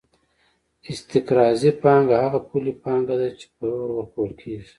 [0.91, 4.67] استقراضي پانګه هغه پولي پانګه ده چې پور ورکول کېږي